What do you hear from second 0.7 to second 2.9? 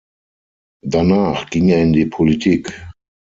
Danach ging er in die Politik.